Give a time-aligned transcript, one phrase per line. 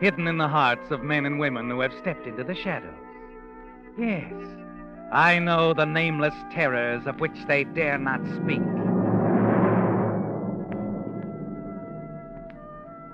[0.00, 2.92] hidden in the hearts of men and women who have stepped into the shadows.
[3.98, 4.32] Yes,
[5.12, 8.60] I know the nameless terrors of which they dare not speak.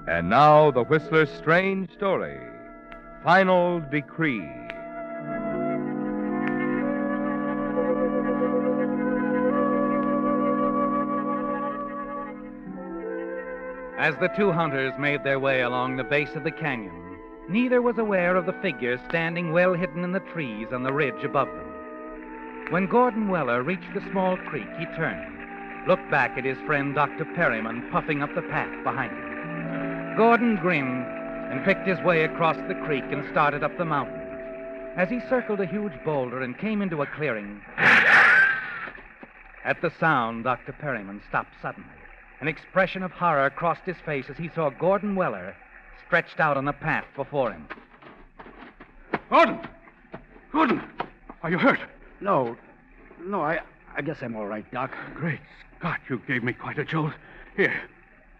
[0.08, 2.40] And now, the Whistler's strange story
[3.22, 4.61] Final Decree.
[14.02, 17.98] As the two hunters made their way along the base of the canyon, neither was
[17.98, 22.66] aware of the figure standing well hidden in the trees on the ridge above them.
[22.70, 27.24] When Gordon Weller reached the small creek, he turned, looked back at his friend Dr.
[27.36, 30.16] Perryman puffing up the path behind him.
[30.16, 31.06] Gordon grinned
[31.52, 34.18] and picked his way across the creek and started up the mountain.
[34.96, 37.60] As he circled a huge boulder and came into a clearing,
[39.64, 40.72] at the sound, Dr.
[40.72, 42.01] Perryman stopped suddenly.
[42.42, 45.54] An expression of horror crossed his face as he saw Gordon Weller
[46.04, 47.68] stretched out on the path before him.
[49.30, 49.60] Gordon!
[50.50, 50.82] Gordon!
[51.44, 51.78] Are you hurt?
[52.20, 52.56] No.
[53.24, 53.60] No, I,
[53.96, 54.92] I guess I'm all right, Doc.
[55.14, 55.38] Great
[55.78, 57.12] Scott, you gave me quite a jolt.
[57.56, 57.80] Here,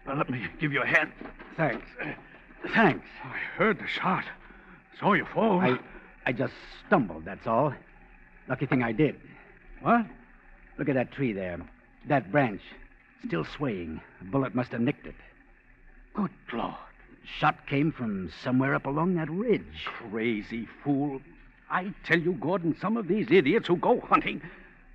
[0.05, 1.13] now let me give you a hand.
[1.55, 1.87] Thanks.
[2.73, 3.07] Thanks.
[3.23, 4.25] I heard the shot.
[4.99, 5.61] Saw you fall.
[5.61, 5.79] I,
[6.25, 6.53] I just
[6.85, 7.73] stumbled, that's all.
[8.49, 9.15] Lucky thing I did.
[9.81, 10.05] What?
[10.77, 11.61] Look at that tree there.
[12.09, 12.59] That branch.
[13.25, 14.01] Still swaying.
[14.21, 15.15] A bullet must have nicked it.
[16.13, 16.75] Good Lord.
[17.39, 19.85] Shot came from somewhere up along that ridge.
[19.85, 21.21] Crazy fool.
[21.69, 24.41] I tell you, Gordon, some of these idiots who go hunting.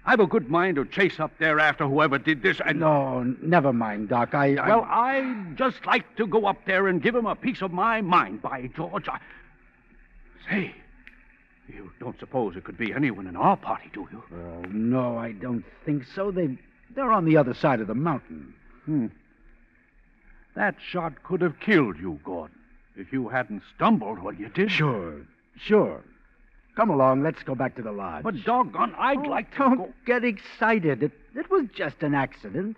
[0.04, 2.80] I've a good mind to chase up there after whoever did this and.
[2.80, 4.34] No, never mind, Doc.
[4.34, 4.56] I.
[4.56, 4.68] I...
[4.68, 8.00] Well, I'd just like to go up there and give him a piece of my
[8.00, 9.08] mind, by George.
[9.08, 9.18] I...
[10.48, 10.74] Say,
[11.66, 14.22] you don't suppose it could be anyone in our party, do you?
[14.70, 16.30] No, I don't think so.
[16.30, 16.56] They,
[16.94, 18.54] they're on the other side of the mountain.
[18.84, 19.06] Hmm.
[20.56, 22.56] That shot could have killed you, Gordon,
[22.96, 24.70] if you hadn't stumbled when you did.
[24.70, 25.20] Sure,
[25.56, 26.02] sure.
[26.74, 28.22] Come along, let's go back to the lodge.
[28.24, 29.92] But doggone, I'd Oh, like to don't go.
[30.06, 31.02] get excited.
[31.02, 32.76] It, it was just an accident.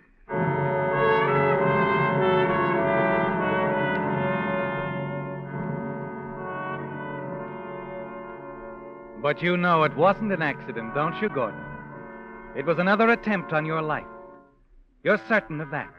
[9.21, 11.59] But you know it wasn't an accident, don't you, Gordon?
[12.55, 14.03] It was another attempt on your life.
[15.03, 15.89] You're certain of that.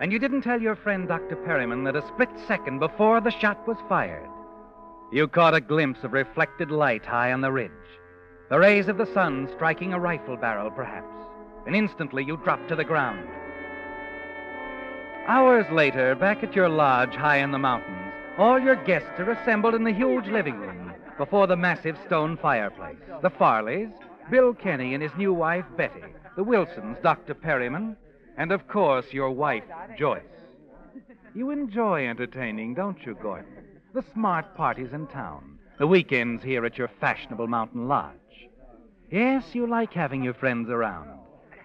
[0.00, 1.36] And you didn't tell your friend Dr.
[1.36, 4.28] Perryman that a split second before the shot was fired,
[5.12, 7.70] you caught a glimpse of reflected light high on the ridge.
[8.48, 11.12] The rays of the sun striking a rifle barrel, perhaps.
[11.66, 13.28] And instantly you dropped to the ground.
[15.26, 19.74] Hours later, back at your lodge high in the mountains, all your guests are assembled
[19.74, 22.96] in the huge living room before the massive stone fireplace.
[23.20, 23.92] The Farleys,
[24.30, 26.04] Bill Kenny and his new wife, Betty,
[26.36, 27.34] the Wilsons, Dr.
[27.34, 27.96] Perryman,
[28.36, 29.64] and of course your wife,
[29.98, 30.22] Joyce.
[31.34, 33.52] You enjoy entertaining, don't you, Gordon?
[33.92, 38.14] The smart parties in town, the weekends here at your fashionable mountain lodge.
[39.10, 41.10] Yes, you like having your friends around.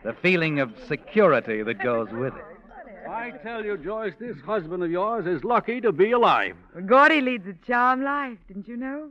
[0.03, 3.07] The feeling of security that goes with it.
[3.07, 6.55] I tell you, Joyce, this husband of yours is lucky to be alive.
[6.87, 9.09] Gordy leads a charmed life, didn't you know?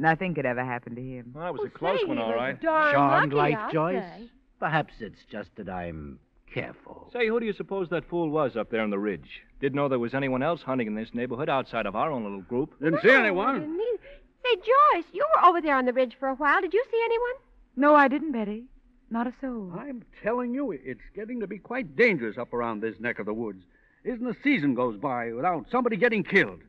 [0.00, 1.32] Nothing could ever happen to him.
[1.34, 2.60] Well, that was a close one, all right.
[2.62, 4.02] Charmed lucky, life, I'll Joyce?
[4.02, 4.30] say.
[4.58, 6.18] Perhaps it's just that I'm
[6.52, 7.10] careful.
[7.12, 9.42] Say, who do you suppose that fool was up there on the ridge?
[9.60, 12.40] Didn't know there was anyone else hunting in this neighborhood outside of our own little
[12.40, 12.72] group.
[12.80, 13.60] Didn't see No, I anyone.
[13.60, 14.00] didn't.
[14.42, 16.62] Say, Joyce, you were over there on the ridge for a while.
[16.62, 17.34] Did you see anyone?
[17.76, 18.64] No, I didn't, Betty.
[19.10, 19.70] Not a soul.
[19.78, 23.34] I'm telling you, it's getting to be quite dangerous up around this neck of the
[23.34, 23.64] woods.
[24.04, 26.60] Isn't a season goes by without somebody getting killed.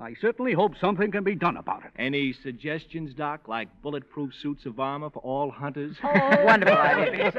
[0.00, 1.90] I certainly hope something can be done about it.
[1.98, 5.96] Any suggestions, Doc, like bulletproof suits of armor for all hunters?
[6.04, 7.32] Oh, Wonderful idea.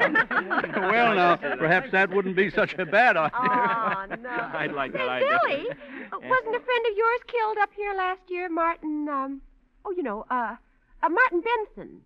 [0.76, 3.30] well, now, perhaps that wouldn't be such a bad idea.
[3.34, 4.50] Oh, no.
[4.52, 5.38] I'd like Say, that idea.
[5.42, 9.40] Billy, uh, wasn't a friend of yours killed up here last year, Martin, um,
[9.86, 10.56] oh, you know, uh,
[11.02, 12.00] uh Martin Benson?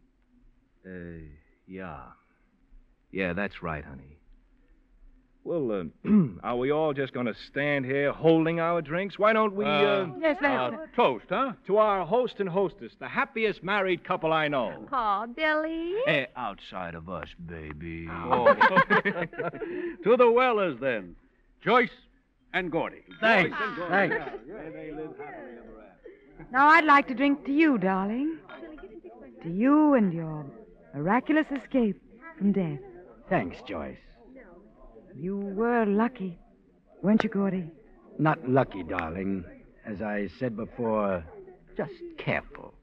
[0.87, 1.25] Uh,
[1.67, 2.01] yeah.
[3.11, 4.19] Yeah, that's right, honey.
[5.45, 5.71] Well,
[6.07, 6.09] uh,
[6.43, 9.19] are we all just going to stand here holding our drinks?
[9.19, 11.53] Why don't we, uh, Yes, uh, toast, huh?
[11.67, 14.87] To our host and hostess, the happiest married couple I know.
[14.91, 15.95] Oh, Billy.
[16.07, 18.09] Eh, outside of us, baby.
[18.27, 18.55] Oh.
[18.55, 21.15] to the Wellers, then.
[21.63, 21.91] Joyce
[22.55, 23.03] and Gordy.
[23.21, 23.51] Thanks.
[23.51, 23.91] Joyce and Gordy.
[23.91, 24.17] Thanks.
[26.53, 28.39] Now I'd like to drink to you, darling.
[29.43, 30.47] To you and your
[30.95, 32.01] miraculous escape
[32.39, 32.79] from death.
[33.29, 33.97] Thanks, Joyce.
[35.17, 36.39] You were lucky,
[37.03, 37.71] weren't you, Gordy?
[38.19, 39.45] Not lucky, darling.
[39.87, 41.25] As I said before,
[41.77, 42.75] just careful.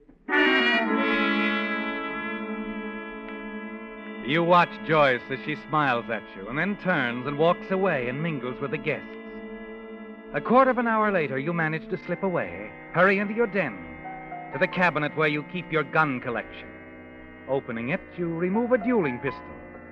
[4.25, 8.21] You watch Joyce as she smiles at you and then turns and walks away and
[8.21, 9.07] mingles with the guests.
[10.33, 13.77] A quarter of an hour later, you manage to slip away, hurry into your den,
[14.53, 16.69] to the cabinet where you keep your gun collection.
[17.49, 19.41] Opening it, you remove a dueling pistol.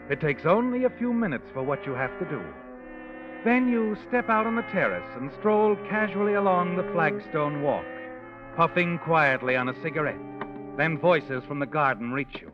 [0.09, 2.41] It takes only a few minutes for what you have to do.
[3.45, 7.85] Then you step out on the terrace and stroll casually along the flagstone walk,
[8.55, 10.19] puffing quietly on a cigarette.
[10.77, 12.51] Then voices from the garden reach you.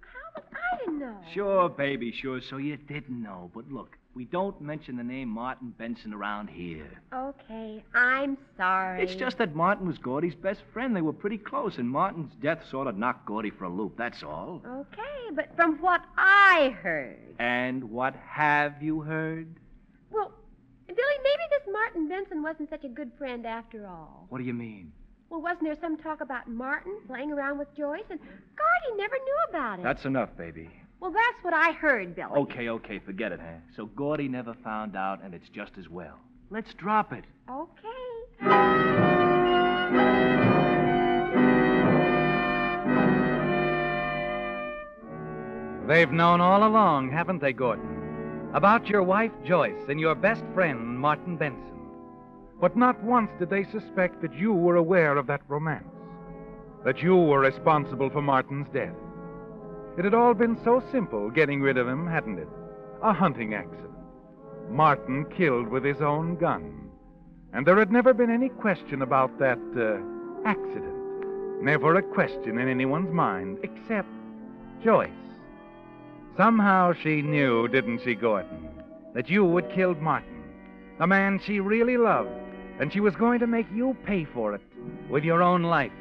[0.00, 0.42] How
[0.86, 1.16] would I know?
[1.32, 2.40] Sure, baby, sure.
[2.40, 3.50] So you didn't know.
[3.54, 6.88] But look, we don't mention the name Martin Benson around here.
[7.14, 9.02] Okay, I'm sorry.
[9.02, 10.96] It's just that Martin was Gordy's best friend.
[10.96, 14.22] They were pretty close, and Martin's death sort of knocked Gordy for a loop, that's
[14.22, 14.62] all.
[14.66, 17.18] Okay, but from what I heard.
[17.38, 19.54] And what have you heard?
[20.10, 20.32] Well,
[20.86, 24.24] Billy, maybe this Martin Benson wasn't such a good friend after all.
[24.30, 24.92] What do you mean?
[25.28, 28.04] Well, wasn't there some talk about Martin playing around with Joyce?
[28.08, 29.82] And Gordy never knew about it.
[29.82, 30.70] That's enough, baby.
[31.00, 32.30] Well, that's what I heard, Billy.
[32.36, 33.58] Okay, okay, forget it, huh?
[33.76, 36.18] So Gordy never found out, and it's just as well.
[36.50, 37.24] Let's drop it.
[37.50, 37.86] Okay.
[45.86, 48.50] They've known all along, haven't they, Gordon?
[48.54, 51.62] About your wife, Joyce, and your best friend, Martin Benson.
[52.60, 55.84] But not once did they suspect that you were aware of that romance,
[56.84, 58.94] that you were responsible for Martin's death.
[59.98, 62.48] It had all been so simple getting rid of him, hadn't it?
[63.02, 63.86] A hunting accident.
[64.70, 66.90] Martin killed with his own gun.
[67.52, 71.62] And there had never been any question about that uh, accident.
[71.62, 74.08] Never a question in anyone's mind, except
[74.84, 75.08] Joyce.
[76.36, 78.68] Somehow she knew, didn't she, Gordon,
[79.14, 80.44] that you had killed Martin,
[80.98, 82.28] the man she really loved,
[82.78, 84.60] and she was going to make you pay for it
[85.08, 85.92] with your own life.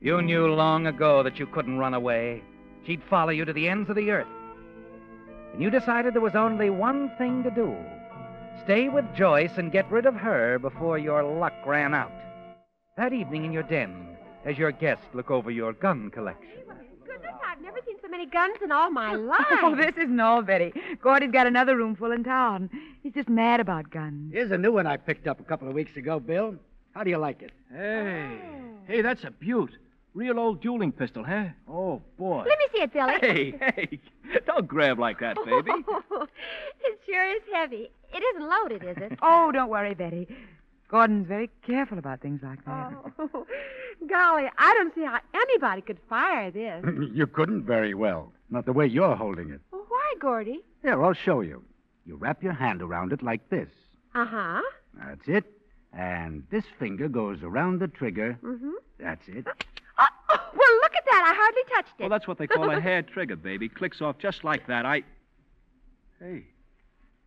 [0.00, 2.44] You knew long ago that you couldn't run away.
[2.86, 4.26] She'd follow you to the ends of the earth.
[5.52, 7.76] And you decided there was only one thing to do
[8.64, 12.12] stay with Joyce and get rid of her before your luck ran out.
[12.96, 16.48] That evening in your den, as your guests look over your gun collection.
[17.06, 19.46] Goodness, I've never seen so many guns in all my oh, life.
[19.50, 20.72] Oh, this isn't all, Betty.
[21.02, 22.70] Gordy's got another room full in town.
[23.02, 24.32] He's just mad about guns.
[24.32, 26.54] Here's a new one I picked up a couple of weeks ago, Bill.
[26.92, 27.52] How do you like it?
[27.72, 28.76] Hey, oh.
[28.86, 29.70] hey, that's a beaut.
[30.14, 31.46] Real old dueling pistol, huh?
[31.68, 32.44] Oh, boy.
[32.46, 33.14] Let me see it, Billy.
[33.20, 34.00] Hey, hey,
[34.44, 35.70] don't grab like that, baby.
[35.88, 36.26] Oh,
[36.80, 37.90] it sure is heavy.
[38.12, 39.18] It isn't loaded, is it?
[39.22, 40.26] Oh, don't worry, Betty.
[40.88, 42.92] Gordon's very careful about things like that.
[43.20, 43.46] Oh,
[44.08, 46.84] golly, I don't see how anybody could fire this.
[47.14, 48.32] you couldn't very well.
[48.50, 49.60] Not the way you're holding it.
[49.70, 50.58] well, why, Gordy?
[50.82, 51.62] Here, I'll show you.
[52.04, 53.68] You wrap your hand around it like this.
[54.16, 54.62] Uh huh.
[54.98, 55.44] That's it.
[55.92, 58.36] And this finger goes around the trigger.
[58.42, 58.72] Mm-hmm.
[58.98, 59.46] That's it.
[60.00, 61.22] Oh, oh, well, look at that.
[61.26, 62.02] I hardly touched it.
[62.02, 63.68] Well, that's what they call a hair trigger, baby.
[63.68, 64.86] Clicks off just like that.
[64.86, 65.02] I.
[66.18, 66.44] Hey,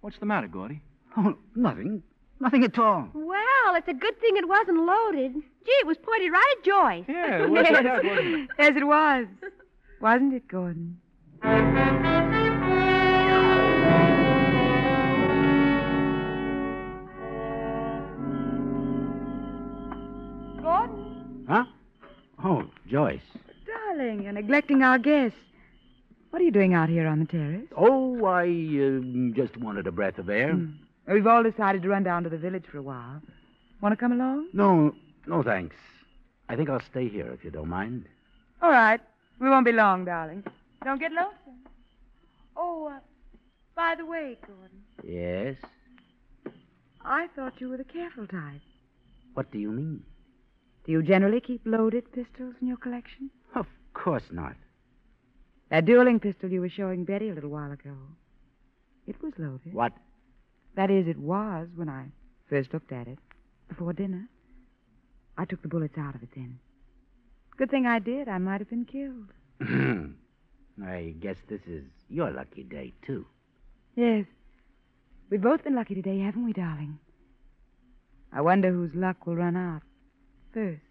[0.02, 0.82] what's the matter, Gordy?
[1.18, 2.04] Oh, nothing.
[2.40, 3.08] Nothing at all.
[3.14, 5.34] Well, Well, it's a good thing it wasn't loaded.
[5.34, 7.06] Gee, it was pointed right at Joyce.
[7.08, 8.50] Yeah, it was like that, wasn't it?
[8.60, 9.26] Yes, it was.
[10.02, 10.98] Wasn't it, Gordon?
[20.62, 21.46] Gordon?
[21.48, 21.66] Huh?
[22.44, 23.22] Oh, Joyce.
[23.66, 25.38] Darling, you're neglecting our guests.
[26.30, 27.68] What are you doing out here on the terrace?
[27.78, 30.52] Oh, I uh, just wanted a breath of air.
[30.54, 30.72] Hmm.
[31.08, 33.22] We've all decided to run down to the village for a while.
[33.82, 34.48] Want to come along?
[34.54, 34.94] No,
[35.28, 35.76] no, thanks.
[36.50, 38.06] I think I'll stay here if you don't mind.
[38.62, 39.00] All right.
[39.40, 40.44] We won't be long, darling.
[40.84, 41.60] Don't get lonesome.
[42.56, 43.00] Oh, uh,
[43.76, 45.56] by the way, Gordon, Yes?
[47.06, 48.62] I thought you were the careful type.
[49.34, 50.04] What do you mean?
[50.86, 53.30] Do you generally keep loaded pistols in your collection?
[53.56, 54.56] Of course not.
[55.70, 57.96] That dueling pistol you were showing Betty a little while ago.
[59.08, 59.74] It was loaded.
[59.74, 59.94] What?
[60.76, 62.08] That is, it was when I
[62.50, 63.18] first looked at it
[63.70, 64.28] before dinner.
[65.38, 66.60] I took the bullets out of it then.
[67.58, 68.28] Good thing I did.
[68.28, 69.30] I might have been killed.
[70.84, 73.26] I guess this is your lucky day, too.
[73.96, 74.26] Yes.
[75.30, 77.00] We've both been lucky today, haven't we, darling?
[78.32, 79.84] I wonder whose luck will run out
[80.54, 80.82] first.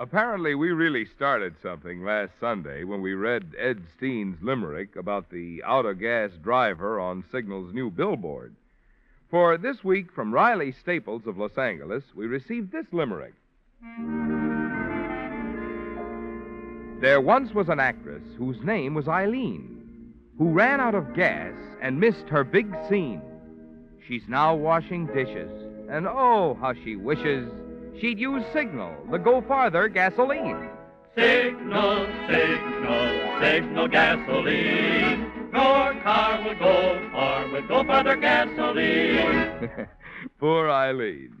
[0.00, 5.62] Apparently, we really started something last Sunday when we read Ed Steen's limerick about the
[5.62, 8.54] auto gas driver on Signal's new billboard.
[9.30, 13.34] For this week, from Riley Staples of Los Angeles, we received this limerick.
[17.00, 22.00] There once was an actress whose name was Eileen, who ran out of gas and
[22.00, 23.22] missed her big scene.
[24.06, 25.50] She's now washing dishes,
[25.88, 27.48] and oh, how she wishes
[28.00, 30.68] she'd use Signal, the Go Farther gasoline.
[31.16, 35.32] Signal, signal, signal gasoline.
[35.52, 39.70] Your car will go far with Go Farther gasoline.
[40.40, 41.37] Poor Eileen.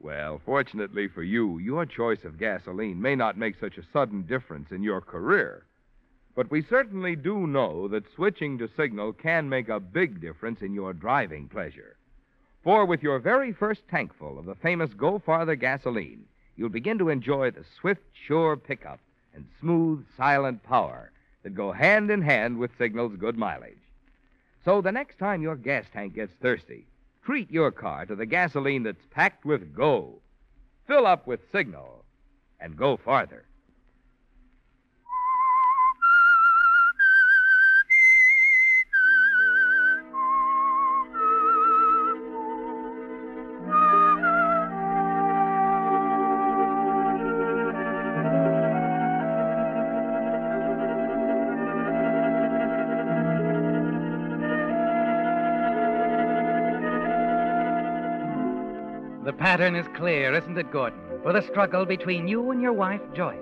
[0.00, 4.70] Well, fortunately for you, your choice of gasoline may not make such a sudden difference
[4.70, 5.64] in your career.
[6.36, 10.72] But we certainly do know that switching to Signal can make a big difference in
[10.72, 11.96] your driving pleasure.
[12.62, 16.26] For with your very first tankful of the famous Go Farther gasoline,
[16.56, 19.00] you'll begin to enjoy the swift, sure pickup
[19.34, 21.10] and smooth, silent power
[21.42, 23.78] that go hand in hand with Signal's good mileage.
[24.64, 26.86] So the next time your gas tank gets thirsty,
[27.28, 30.18] treat your car to the gasoline that's packed with go.
[30.86, 32.06] Fill up with Signal
[32.58, 33.44] and go farther.
[59.28, 63.02] The pattern is clear, isn't it, Gordon, for the struggle between you and your wife,
[63.12, 63.36] Joyce?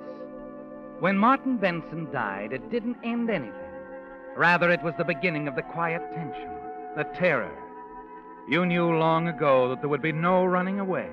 [0.99, 3.71] When Martin Benson died, it didn't end anything.
[4.37, 6.51] Rather, it was the beginning of the quiet tension,
[6.97, 7.57] the terror.
[8.49, 11.09] You knew long ago that there would be no running away.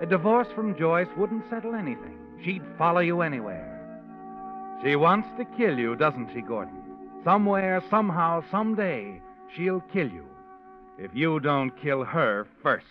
[0.00, 2.18] A divorce from Joyce wouldn't settle anything.
[2.42, 3.68] She'd follow you anywhere.
[4.82, 6.82] She wants to kill you, doesn't she, Gordon?
[7.24, 9.20] Somewhere, somehow, someday,
[9.54, 10.24] she'll kill you.
[10.96, 12.86] If you don't kill her first.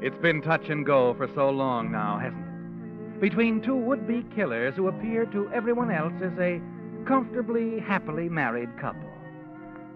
[0.00, 3.20] It's been touch and go for so long now, hasn't it?
[3.20, 6.60] Between two would be killers who appear to everyone else as a
[7.04, 9.10] comfortably, happily married couple.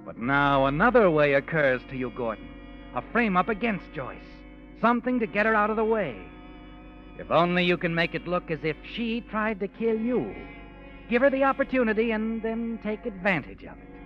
[0.05, 2.49] But now another way occurs to you, Gordon.
[2.97, 4.19] A frame up against Joyce.
[4.81, 6.17] Something to get her out of the way.
[7.19, 10.35] If only you can make it look as if she tried to kill you.
[11.09, 14.02] Give her the opportunity and then take advantage of it.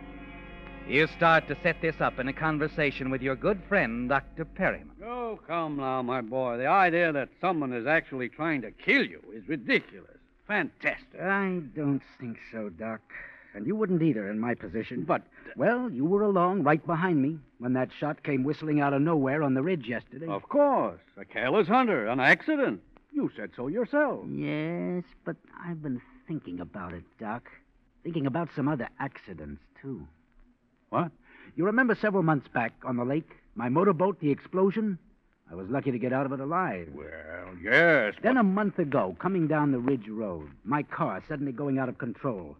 [0.88, 4.44] You start to set this up in a conversation with your good friend, Dr.
[4.44, 4.94] Perryman.
[5.04, 6.58] Oh, come now, my boy.
[6.58, 10.16] The idea that someone is actually trying to kill you is ridiculous.
[10.46, 11.20] Fantastic.
[11.20, 13.00] I don't think so, Doc.
[13.52, 15.02] And you wouldn't either in my position.
[15.02, 15.22] But,
[15.56, 19.42] well, you were along right behind me when that shot came whistling out of nowhere
[19.42, 20.28] on the ridge yesterday.
[20.28, 21.00] Of course.
[21.16, 22.80] A careless hunter, an accident.
[23.12, 24.24] You said so yourself.
[24.30, 27.50] Yes, but I've been thinking about it, Doc.
[28.04, 30.06] Thinking about some other accidents, too.
[30.90, 31.10] What?
[31.56, 34.98] You remember several months back on the lake, my motorboat, the explosion?
[35.50, 36.88] I was lucky to get out of it alive.
[36.92, 38.14] Well, yes.
[38.22, 41.98] Then a month ago, coming down the Ridge Road, my car suddenly going out of
[41.98, 42.56] control.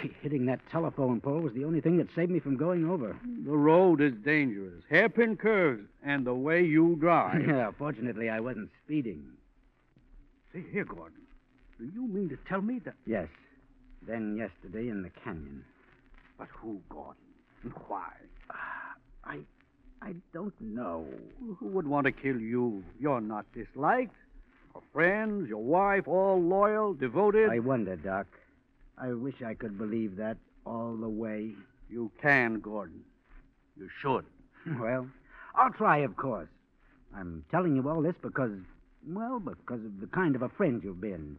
[0.00, 3.16] Gee, hitting that telephone pole was the only thing that saved me from going over.
[3.44, 4.82] The road is dangerous.
[4.88, 5.86] Hairpin curves.
[6.02, 7.44] And the way you drive.
[7.46, 9.24] yeah, fortunately, I wasn't speeding.
[10.52, 11.20] See here, Gordon.
[11.78, 12.94] Do you mean to tell me that.
[13.04, 13.28] Yes.
[14.06, 15.64] Then yesterday in the canyon.
[16.38, 17.16] But who, Gordon?
[17.88, 18.10] Why?
[18.50, 18.94] Ah,
[19.24, 19.40] I.
[20.02, 21.06] I don't know.
[21.58, 22.84] Who would want to kill you?
[23.00, 24.14] You're not disliked.
[24.74, 27.48] Your friends, your wife, all loyal, devoted.
[27.48, 28.26] I wonder, Doc.
[28.98, 31.52] I wish I could believe that all the way.
[31.88, 33.02] You can, Gordon.
[33.76, 34.24] You should.
[34.80, 35.06] Well,
[35.54, 36.48] I'll try, of course.
[37.14, 38.58] I'm telling you all this because,
[39.06, 41.38] well, because of the kind of a friend you've been.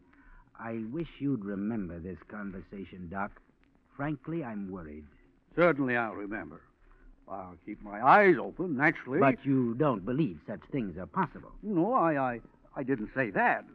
[0.59, 3.31] I wish you'd remember this conversation, Doc.
[3.97, 5.05] Frankly, I'm worried.
[5.55, 6.61] Certainly I'll remember.
[7.27, 9.19] I'll keep my eyes open, naturally.
[9.19, 11.51] But you don't believe such things are possible.
[11.63, 12.41] No, I, I,
[12.75, 13.65] I didn't say that.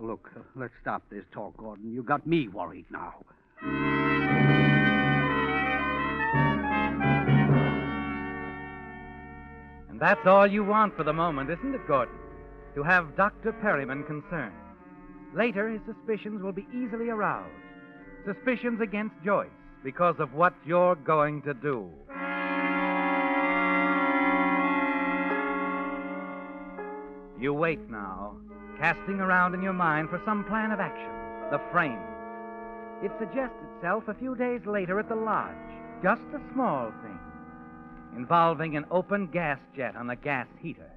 [0.00, 1.92] Look, let's stop this talk, Gordon.
[1.92, 3.14] You got me worried now.
[9.88, 12.14] And that's all you want for the moment, isn't it, Gordon?
[12.74, 13.52] To have Dr.
[13.52, 14.52] Perryman concerned.
[15.34, 17.48] Later, his suspicions will be easily aroused.
[18.26, 19.48] Suspicions against Joyce
[19.86, 21.88] because of what you're going to do.
[27.40, 28.34] You wait now,
[28.80, 31.12] casting around in your mind for some plan of action,
[31.52, 32.00] the frame.
[33.00, 35.54] It suggests itself a few days later at the lodge,
[36.02, 37.20] just a small thing,
[38.16, 40.90] involving an open gas jet on a gas heater.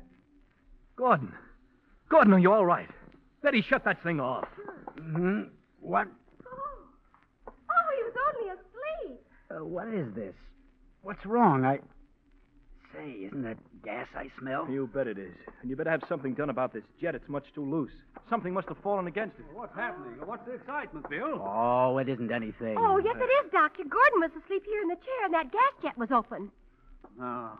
[0.95, 1.31] Gordon.
[2.09, 2.89] Gordon, are you all right?
[3.43, 4.47] Betty, shut that thing off.
[4.97, 5.41] Mm-hmm.
[5.79, 6.07] What?
[7.47, 9.19] Oh, he was only asleep.
[9.49, 10.33] Uh, what is this?
[11.01, 11.65] What's wrong?
[11.65, 11.79] I.
[12.93, 14.67] Say, isn't that gas I smell?
[14.67, 15.35] You bet it is.
[15.61, 17.13] And you better have something done about this jet.
[17.13, 17.91] It's much too loose.
[18.29, 19.45] Something must have fallen against it.
[19.53, 20.13] What's happening?
[20.25, 21.39] What's the excitement, Bill?
[21.39, 22.75] Oh, it isn't anything.
[22.79, 23.83] Oh, yes, it is, Doctor.
[23.83, 26.51] Gordon was asleep here in the chair, and that gas jet was open.
[27.19, 27.59] Now,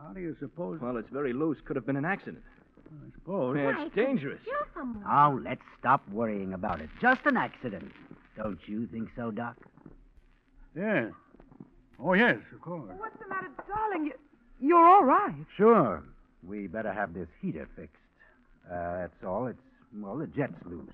[0.00, 0.80] how do you suppose?
[0.80, 1.58] Well, it's very loose.
[1.64, 2.42] Could have been an accident.
[2.86, 3.56] I suppose.
[3.56, 4.40] Yeah, it's it dangerous.
[4.44, 5.04] Kill someone.
[5.04, 6.90] Now, let's stop worrying about it.
[7.00, 7.92] Just an accident.
[8.36, 9.56] Don't you think so, Doc?
[10.76, 11.12] Yes.
[11.98, 12.92] Oh, yes, of course.
[12.98, 14.06] What's the matter, darling?
[14.06, 14.12] You,
[14.60, 15.34] you're all right.
[15.56, 16.02] Sure.
[16.46, 17.96] We better have this heater fixed.
[18.70, 19.46] Uh, that's all.
[19.46, 19.58] It's,
[19.98, 20.92] well, the jet's loose.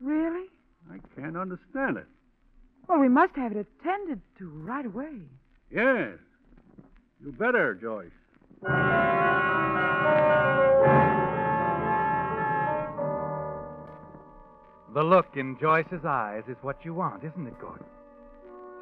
[0.00, 0.46] Really?
[0.90, 2.06] I can't understand it.
[2.88, 5.18] Well, we must have it attended to right away.
[5.70, 6.16] Yes.
[7.22, 8.10] You better, Joyce.
[14.94, 17.84] The look in Joyce's eyes is what you want, isn't it, Gordon?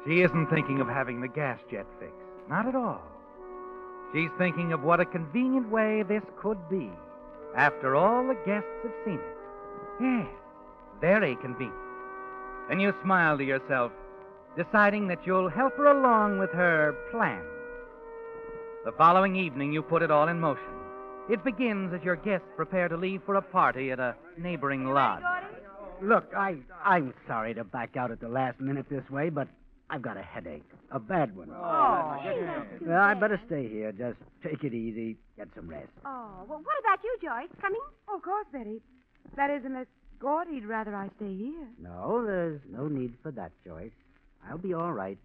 [0.07, 2.15] She isn't thinking of having the gas jet fixed.
[2.49, 3.01] Not at all.
[4.13, 6.89] She's thinking of what a convenient way this could be
[7.55, 9.37] after all the guests have seen it.
[9.99, 10.27] Yes,
[11.01, 11.75] very convenient.
[12.69, 13.91] And you smile to yourself,
[14.55, 17.43] deciding that you'll help her along with her plan.
[18.85, 20.63] The following evening, you put it all in motion.
[21.29, 25.23] It begins as your guests prepare to leave for a party at a neighboring lodge.
[26.01, 29.49] Look, I, I'm sorry to back out at the last minute this way, but
[29.89, 30.65] I've got a headache.
[30.91, 31.49] A bad one.
[31.51, 33.19] Oh, gee, that's too Well, I bad.
[33.21, 33.91] better stay here.
[33.93, 35.17] Just take it easy.
[35.37, 35.87] Get some rest.
[36.05, 37.49] Oh, well, what about you, Joyce?
[37.61, 37.79] Coming?
[38.09, 38.81] Oh, of course, Betty.
[39.37, 39.85] That is, unless
[40.19, 41.67] Gordy'd rather I stay here.
[41.81, 43.91] No, there's no need for that, Joyce.
[44.49, 45.17] I'll be all right.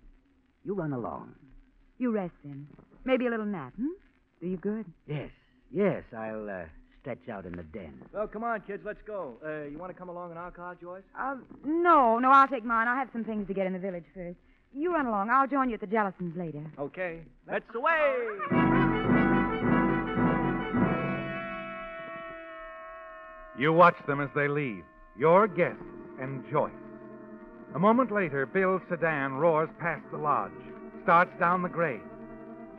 [0.64, 1.34] You run along.
[1.98, 2.66] You rest then.
[3.04, 3.88] Maybe a little nap, hmm?
[4.40, 4.84] Do you good?
[5.08, 5.30] Yes,
[5.72, 6.64] yes, I'll uh,
[7.00, 7.94] stretch out in the den.
[8.12, 8.82] Well, come on, kids.
[8.84, 9.34] Let's go.
[9.44, 11.02] Uh, you want to come along in our car, Joyce?
[11.18, 12.86] Uh, no, no, I'll take mine.
[12.86, 14.36] I have some things to get in the village first.
[14.74, 15.30] You run along.
[15.30, 16.64] I'll join you at the Jellisons later.
[16.78, 17.20] Okay.
[17.46, 18.16] Let's away.
[23.58, 24.82] You watch them as they leave,
[25.16, 25.82] your guests
[26.20, 26.72] and Joyce.
[27.74, 30.52] A moment later, Bill's sedan roars past the lodge,
[31.02, 32.00] starts down the grade.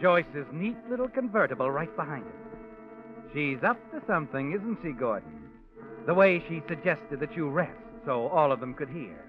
[0.01, 3.34] Joyce's neat little convertible right behind it.
[3.34, 5.49] She's up to something, isn't she, Gordon?
[6.06, 9.22] The way she suggested that you rest so all of them could hear.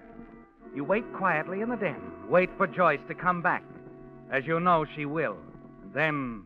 [0.75, 3.63] You wait quietly in the den, wait for Joyce to come back,
[4.29, 5.37] as you know she will.
[5.93, 6.43] Then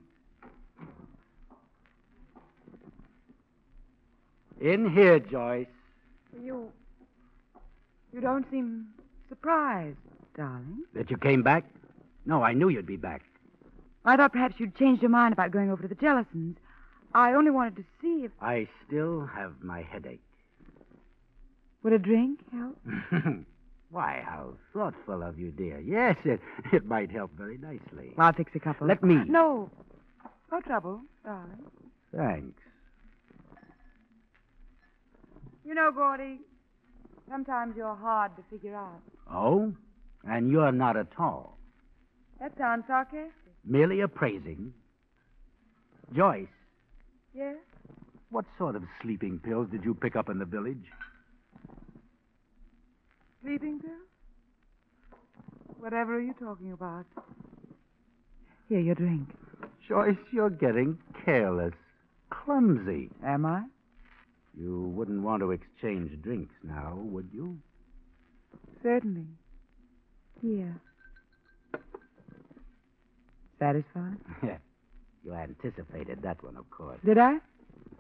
[4.59, 5.67] In here, Joyce.
[6.41, 6.71] You.
[8.11, 8.87] You don't seem
[9.29, 9.97] surprised,
[10.35, 10.83] darling.
[10.93, 11.65] That you came back?
[12.25, 13.23] No, I knew you'd be back.
[14.03, 16.55] I thought perhaps you'd changed your mind about going over to the Jellisons.
[17.13, 18.31] I only wanted to see if.
[18.41, 20.21] I still have my headache.
[21.83, 22.77] Would a drink help?
[23.91, 25.79] Why, how thoughtful of you, dear.
[25.79, 26.39] Yes, it,
[26.71, 28.13] it might help very nicely.
[28.17, 28.87] I'll fix a couple.
[28.87, 29.15] Let me.
[29.27, 29.69] No.
[30.51, 31.57] No trouble, darling.
[32.15, 32.59] Thanks.
[35.65, 36.39] You know, Gordy,
[37.29, 39.01] sometimes you're hard to figure out.
[39.31, 39.73] Oh?
[40.23, 41.57] And you're not at all.
[42.39, 43.31] That sounds sarcastic.
[43.65, 44.73] Merely appraising.
[46.15, 46.47] Joyce,
[47.35, 47.57] Yes?
[48.31, 50.85] what sort of sleeping pills did you pick up in the village?
[53.41, 53.93] Sleeping pills?
[55.79, 57.05] Whatever are you talking about?
[58.67, 59.29] Here, your drink.
[59.87, 61.73] Joyce, you're getting careless.
[62.29, 63.09] Clumsy.
[63.25, 63.63] Am I?
[64.57, 67.57] You wouldn't want to exchange drinks now, would you?
[68.83, 69.25] Certainly.
[70.41, 70.79] Here.
[73.57, 74.17] Satisfied?
[75.23, 76.99] you anticipated that one, of course.
[77.05, 77.37] Did I?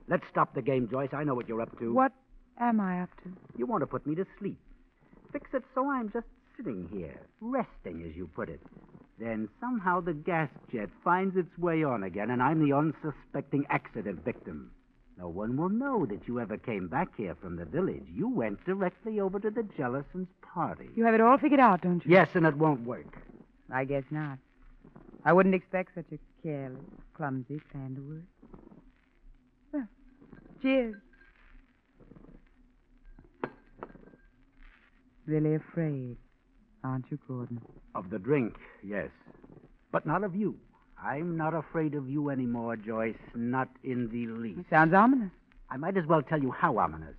[0.07, 1.09] Let's stop the game, Joyce.
[1.13, 1.93] I know what you're up to.
[1.93, 2.11] What
[2.59, 3.31] am I up to?
[3.57, 4.59] You want to put me to sleep.
[5.31, 8.59] Fix it so I'm just sitting here, resting, as you put it.
[9.19, 14.23] Then somehow the gas jet finds its way on again, and I'm the unsuspecting accident
[14.23, 14.71] victim.
[15.17, 18.05] No one will know that you ever came back here from the village.
[18.07, 20.89] You went directly over to the Jellisons' party.
[20.95, 22.11] You have it all figured out, don't you?
[22.11, 23.17] Yes, and it won't work.
[23.69, 24.39] I guess not.
[25.25, 26.79] I wouldn't expect such a careless,
[27.13, 28.23] clumsy plan to work.
[29.73, 29.87] Well,
[30.61, 30.95] cheers.
[35.29, 36.17] Really afraid,
[36.83, 37.61] aren't you, Gordon?
[37.93, 39.09] Of the drink, yes.
[39.91, 40.55] But not of you.
[40.99, 43.13] I'm not afraid of you anymore, Joyce.
[43.35, 44.67] Not in the least.
[44.71, 45.29] Sounds ominous.
[45.69, 47.13] I might as well tell you how ominous.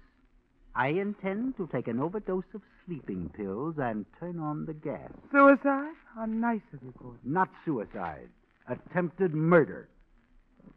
[0.74, 5.12] I intend to take an overdose of sleeping pills and turn on the gas.
[5.30, 5.94] Suicide?
[6.16, 7.20] How nice of you, Gordon.
[7.22, 8.28] Not suicide.
[8.68, 9.88] Attempted murder.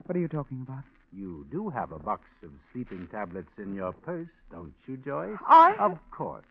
[0.06, 0.84] What are you talking about?
[1.12, 5.38] You do have a box of sleeping tablets in your purse, don't you, Joyce?
[5.48, 6.46] I- Of course.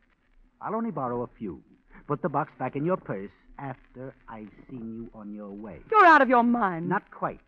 [0.62, 1.62] I'll only borrow a few.
[2.06, 5.78] Put the box back in your purse after I've seen you on your way.
[5.90, 6.88] You're out of your mind.
[6.88, 7.40] Not quite.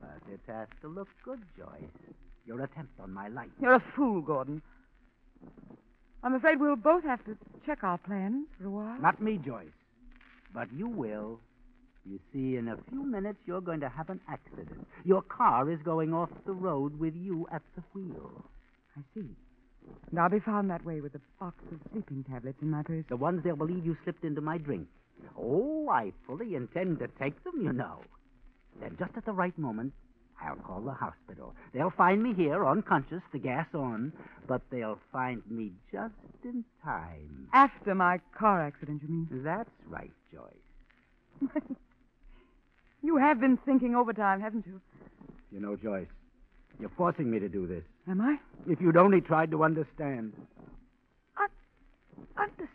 [0.00, 2.14] But it has to look good, Joyce.
[2.46, 3.50] Your attempt on my life.
[3.60, 4.62] You're a fool, Gordon.
[6.24, 7.36] I'm afraid we'll both have to
[7.66, 9.00] check our plans for a while.
[9.00, 9.66] Not me, Joyce.
[10.54, 11.40] But you will.
[12.04, 14.86] You see, in a few minutes, you're going to have an accident.
[15.04, 18.44] Your car is going off the road with you at the wheel.
[18.96, 19.28] I see.
[20.10, 23.04] And I'll be found that way with a box of sleeping tablets in my purse.
[23.08, 24.86] The ones they'll believe you slipped into my drink.
[25.38, 28.00] Oh, I fully intend to take them, you know.
[28.80, 29.92] Then, just at the right moment,
[30.44, 31.54] I'll call the hospital.
[31.72, 34.12] They'll find me here, unconscious, the gas on,
[34.46, 36.14] but they'll find me just
[36.44, 37.48] in time.
[37.52, 39.28] After my car accident, you mean?
[39.44, 41.50] That's right, Joyce.
[43.02, 44.80] you have been thinking overtime, haven't you?
[45.50, 46.08] You know, Joyce,
[46.80, 47.84] you're forcing me to do this.
[48.08, 48.38] Am I?
[48.68, 50.32] If you'd only tried to understand.
[52.36, 52.68] Understand?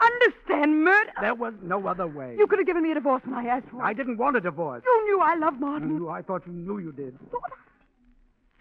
[0.00, 1.12] Understand murder?
[1.20, 2.34] There was no other way.
[2.38, 3.84] You could have given me a divorce when I asked for it.
[3.84, 4.82] I didn't want a divorce.
[4.84, 5.96] You knew I loved Martin.
[5.96, 7.18] You, I thought you knew you did.
[7.30, 7.56] Thought I,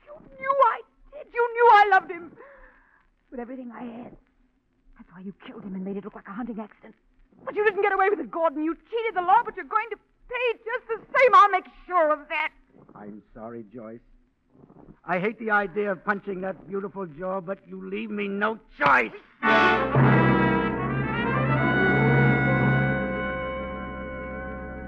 [0.05, 0.81] You knew I
[1.13, 1.27] did.
[1.33, 2.31] You knew I loved him.
[3.31, 4.17] With everything I had.
[4.97, 6.95] That's why you killed him and made it look like a hunting accident.
[7.45, 8.63] But you didn't get away with it, Gordon.
[8.63, 11.31] You cheated the law, but you're going to pay just the same.
[11.33, 12.51] I'll make sure of that.
[12.99, 14.01] I'm sorry, Joyce.
[15.05, 19.11] I hate the idea of punching that beautiful jaw, but you leave me no choice.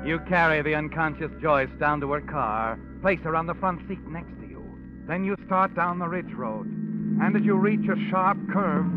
[0.06, 4.06] You carry the unconscious Joyce down to her car, place her on the front seat
[4.10, 4.62] next to you.
[5.08, 6.66] Then you start down the ridge road.
[6.66, 8.88] And as you reach a sharp curve,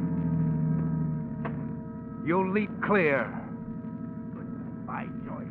[2.27, 3.31] you leap clear.
[4.35, 5.46] Goodbye, Joyce.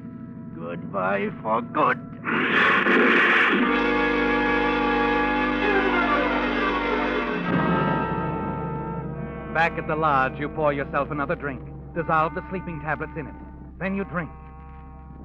[0.53, 3.39] Goodbye for good.
[9.53, 11.61] Back at the lodge, you pour yourself another drink,
[11.93, 13.33] dissolve the sleeping tablets in it.
[13.79, 14.31] Then you drink.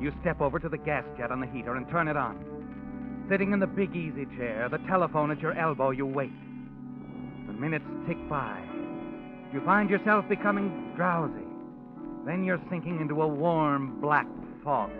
[0.01, 3.27] You step over to the gas jet on the heater and turn it on.
[3.31, 6.33] Sitting in the big easy chair, the telephone at your elbow, you wait.
[7.47, 8.62] The minutes tick by.
[9.53, 11.47] You find yourself becoming drowsy.
[12.27, 14.27] Then you're sinking into a warm, black
[14.62, 14.91] fog.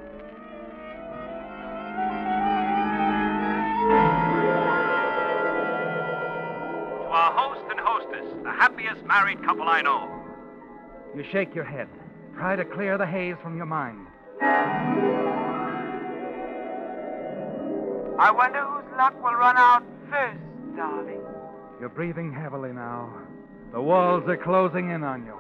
[8.89, 10.09] Happiest married couple I know.
[11.15, 11.89] You shake your head.
[12.35, 14.07] Try to clear the haze from your mind.
[18.21, 20.41] I wonder whose luck will run out first,
[20.77, 21.21] darling.
[21.81, 23.13] You're breathing heavily now.
[23.73, 25.37] The walls are closing in on you.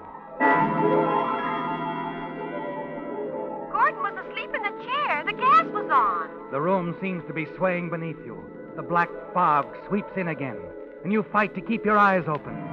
[3.72, 5.24] Gordon was asleep in the chair.
[5.24, 6.50] The gas was on.
[6.52, 8.44] The room seems to be swaying beneath you.
[8.76, 10.58] The black fog sweeps in again,
[11.02, 12.67] and you fight to keep your eyes open.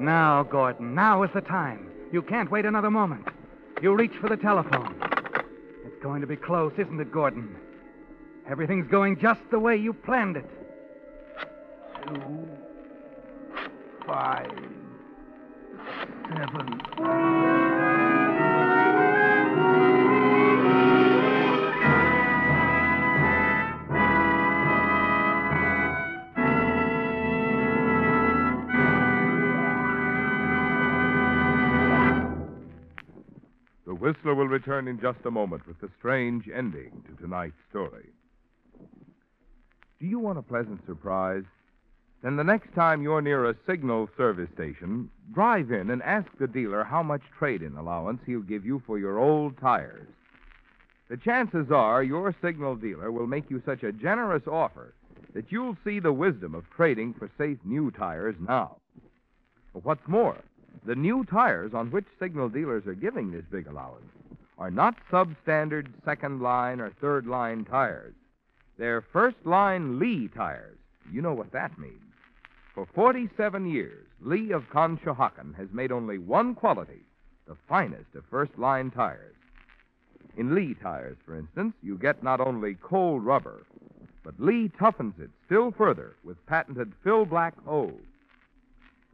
[0.00, 1.90] Now, Gordon, now is the time.
[2.10, 3.28] You can't wait another moment.
[3.82, 4.94] You reach for the telephone.
[5.84, 7.54] It's going to be close, isn't it, Gordon?
[8.48, 10.48] Everything's going just the way you planned it.
[12.06, 12.48] Two,
[14.06, 14.50] five,
[16.30, 17.69] seven.
[34.10, 38.08] Whistler will return in just a moment with the strange ending to tonight's story.
[40.00, 41.44] Do you want a pleasant surprise?
[42.20, 46.48] Then the next time you're near a signal service station, drive in and ask the
[46.48, 50.08] dealer how much trade in allowance he'll give you for your old tires.
[51.08, 54.92] The chances are your signal dealer will make you such a generous offer
[55.34, 58.78] that you'll see the wisdom of trading for safe new tires now.
[59.72, 60.38] What's more,
[60.84, 64.10] the new tires on which signal dealers are giving this big allowance
[64.58, 68.14] are not substandard second line or third line tires.
[68.78, 70.78] They're first line Lee tires.
[71.10, 72.00] You know what that means.
[72.74, 77.04] For 47 years, Lee of Conshohocken has made only one quality,
[77.46, 79.34] the finest of first line tires.
[80.36, 83.66] In Lee tires, for instance, you get not only cold rubber,
[84.22, 87.92] but Lee toughens it still further with patented Philblack O.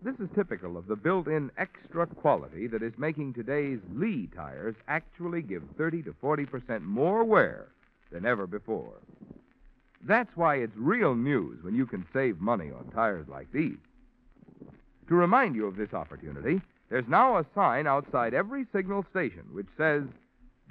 [0.03, 4.77] This is typical of the built in extra quality that is making today's Lee tires
[4.89, 7.69] actually give 30 to 40% more wear
[8.13, 9.01] than ever before.
[10.03, 13.79] That's why it's real news when you can save money on tires like these.
[15.09, 19.67] To remind you of this opportunity, there's now a sign outside every signal station which
[19.79, 20.03] says,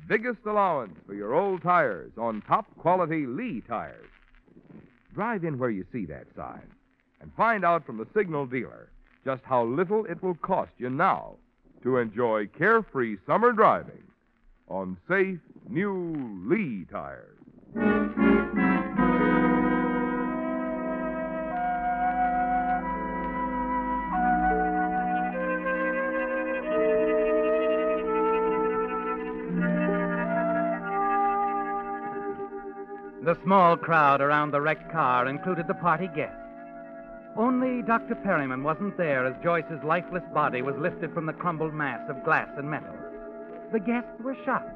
[0.08, 4.08] Biggest allowance for your old tires on top quality Lee tires.
[5.16, 6.70] Drive in where you see that sign
[7.22, 8.90] and find out from the signal dealer
[9.26, 11.34] just how little it will cost you now
[11.82, 14.04] to enjoy carefree summer driving
[14.68, 16.16] on safe new
[16.48, 17.32] Lee tires.
[33.24, 36.45] The small crowd around the wrecked car included the party guests.
[37.38, 38.16] Only Dr.
[38.16, 42.48] Perryman wasn't there as Joyce's lifeless body was lifted from the crumbled mass of glass
[42.58, 42.96] and metal.
[43.74, 44.72] The guests were shocked,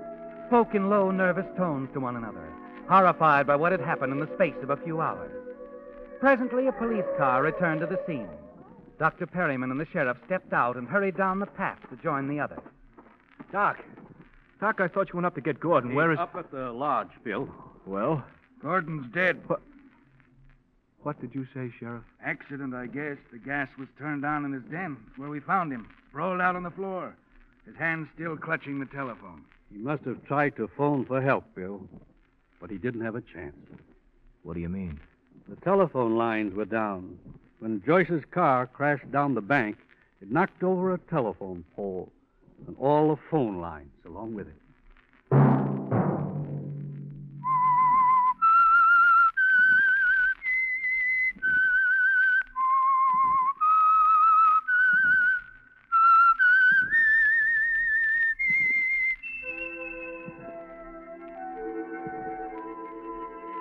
[0.47, 2.51] spoke in low, nervous tones to one another,
[2.89, 5.31] horrified by what had happened in the space of a few hours.
[6.19, 8.27] Presently, a police car returned to the scene.
[8.97, 9.25] Dr.
[9.25, 12.59] Perryman and the sheriff stepped out and hurried down the path to join the others.
[13.53, 13.77] Doc.
[14.59, 15.95] Doc, I thought you went up to get Gordon.
[15.95, 16.19] Where is.
[16.19, 17.47] Up at the lodge, Bill.
[17.85, 18.21] Well,
[18.61, 19.39] Gordon's dead.
[19.47, 19.61] What?
[21.03, 22.03] What did you say, Sheriff?
[22.23, 23.17] Accident, I guess.
[23.31, 24.97] The gas was turned on in his den.
[25.07, 27.15] It's where we found him, sprawled out on the floor.
[27.65, 29.43] His hand still clutching the telephone.
[29.71, 31.87] He must have tried to phone for help, Bill.
[32.59, 33.55] But he didn't have a chance.
[34.43, 34.99] What do you mean?
[35.47, 37.17] The telephone lines were down.
[37.59, 39.77] When Joyce's car crashed down the bank,
[40.21, 42.11] it knocked over a telephone pole
[42.67, 44.53] and all the phone lines along with it.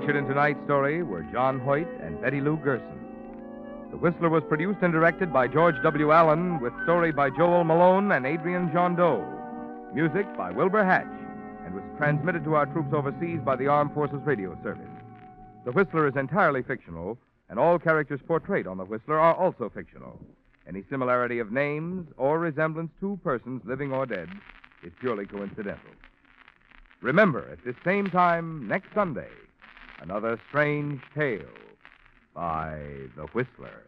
[0.00, 3.04] Featured in tonight's story were John Hoyt and Betty Lou Gerson.
[3.90, 6.10] The Whistler was produced and directed by George W.
[6.10, 9.94] Allen, with story by Joel Malone and Adrian Gendot.
[9.94, 11.04] Music by Wilbur Hatch,
[11.66, 14.88] and was transmitted to our troops overseas by the Armed Forces Radio Service.
[15.66, 17.18] The Whistler is entirely fictional,
[17.50, 20.18] and all characters portrayed on The Whistler are also fictional.
[20.66, 24.30] Any similarity of names or resemblance to persons, living or dead,
[24.82, 25.90] is purely coincidental.
[27.02, 29.28] Remember, at this same time next Sunday,
[30.00, 31.40] another strange tale
[32.34, 32.78] by
[33.16, 33.84] The Whistler.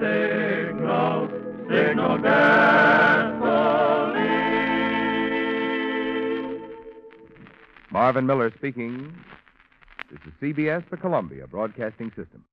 [0.00, 1.28] signal,
[1.70, 3.38] signal gasoline.
[7.90, 9.14] Marvin Miller speaking.
[10.10, 12.44] This is CBS, the Columbia Broadcasting System.